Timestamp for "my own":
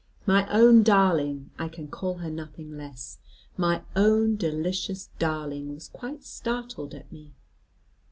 0.25-0.81, 3.55-4.35